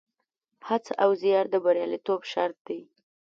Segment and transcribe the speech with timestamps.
[0.67, 2.81] هڅه او زیار د بریالیتوب شرط دی.